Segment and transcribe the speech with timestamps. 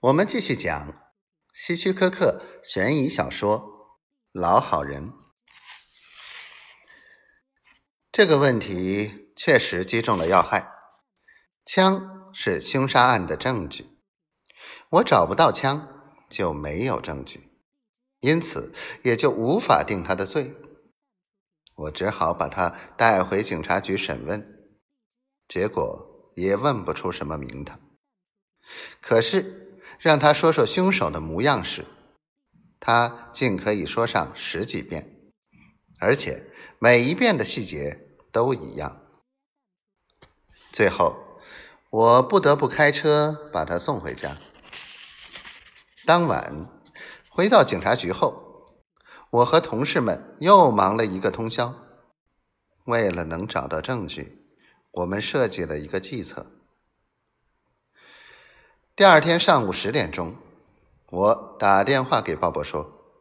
[0.00, 0.94] 我们继续讲
[1.52, 3.60] 希区柯克悬疑小说
[4.32, 5.08] 《老好人》。
[8.10, 10.72] 这个问题确实击中了要害。
[11.66, 13.84] 枪是凶杀案的证据，
[14.88, 15.86] 我找不到枪，
[16.30, 17.52] 就没有证据，
[18.20, 18.72] 因此
[19.04, 20.56] 也就无法定他的罪。
[21.74, 24.72] 我只好把他带回警察局审问，
[25.46, 27.78] 结果也问不出什么名堂。
[29.02, 29.66] 可是。
[30.00, 31.84] 让他说说凶手的模样时，
[32.80, 35.30] 他竟可以说上十几遍，
[35.98, 36.42] 而且
[36.78, 39.02] 每一遍的细节都一样。
[40.72, 41.16] 最后，
[41.90, 44.38] 我不得不开车把他送回家。
[46.06, 46.66] 当晚
[47.28, 48.80] 回到警察局后，
[49.28, 51.74] 我和同事们又忙了一个通宵。
[52.84, 54.46] 为了能找到证据，
[54.92, 56.46] 我们设计了一个计策。
[59.00, 60.36] 第二天上午十点钟，
[61.08, 63.16] 我打电话给鲍勃说：“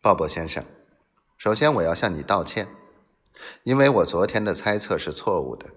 [0.00, 0.64] 鲍勃先生，
[1.36, 2.66] 首先我要向你道歉，
[3.62, 5.68] 因为我昨天的猜测是错误的。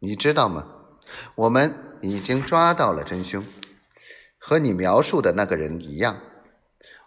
[0.00, 0.66] 你知道吗？
[1.36, 3.44] 我们已经抓到了真凶，
[4.36, 6.20] 和你描述的那个人一样。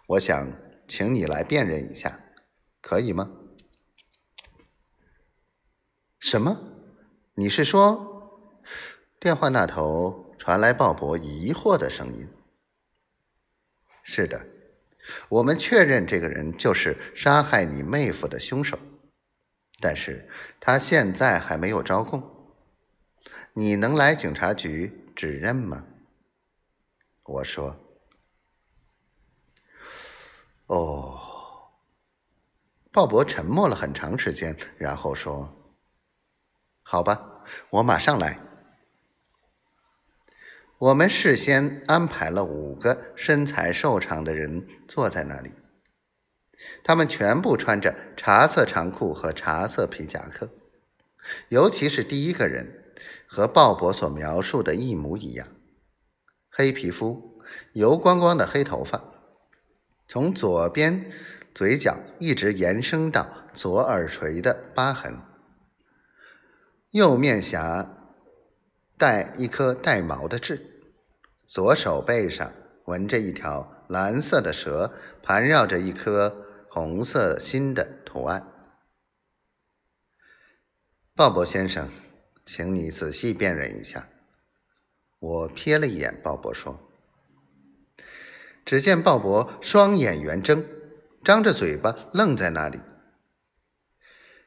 [0.06, 0.50] 我想
[0.86, 2.20] 请你来辨认一下，
[2.80, 3.30] 可以吗？”
[6.18, 6.58] 什么？
[7.34, 8.64] 你是说
[9.20, 10.24] 电话那头？
[10.48, 12.26] 传来鲍勃疑惑的声音
[14.02, 14.46] ：“是的，
[15.28, 18.78] 我们确认这个人就是杀害你妹夫的凶手，
[19.78, 20.26] 但是
[20.58, 22.22] 他现在还没有招供。
[23.52, 25.84] 你能来警察局指认吗？”
[27.24, 27.78] 我说
[30.68, 31.20] ：“哦。”
[32.90, 35.54] 鲍勃沉默了很长时间，然后说
[36.82, 38.40] ：“好吧，我马上来。”
[40.78, 45.52] 我们事先安排了五个身材瘦长的人坐在那里，
[46.84, 50.48] 他们全部穿着茶色长裤和茶色皮夹克，
[51.48, 52.92] 尤其是第一个人，
[53.26, 55.48] 和鲍勃所描述的一模一样：
[56.48, 57.40] 黑皮肤、
[57.72, 59.02] 油光光的黑头发，
[60.06, 61.10] 从左边
[61.52, 65.18] 嘴角一直延伸到左耳垂的疤痕，
[66.92, 67.97] 右面颊。
[68.98, 70.60] 带一颗带毛的痣，
[71.46, 72.52] 左手背上
[72.86, 74.92] 纹着一条蓝色的蛇，
[75.22, 78.44] 盘绕着一颗红色心的图案。
[81.14, 81.88] 鲍勃先生，
[82.44, 84.08] 请你仔细辨认一下。
[85.20, 86.78] 我瞥了一眼鲍勃，说
[88.66, 90.64] ：“只见鲍勃双眼圆睁，
[91.22, 92.80] 张着嘴巴愣在那里。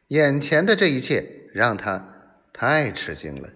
[0.07, 3.49] 眼前的这一切让他太吃惊了。”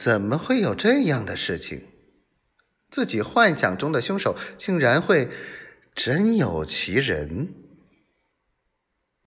[0.00, 1.82] 怎么会有这样的事情？
[2.90, 5.28] 自己幻想中的凶手竟然会
[5.94, 7.48] 真有其人？